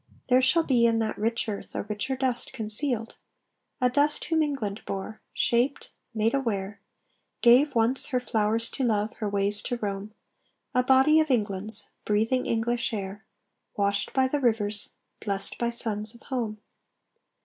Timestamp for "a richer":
1.75-2.15